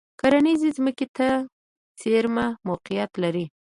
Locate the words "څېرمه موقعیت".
1.99-3.11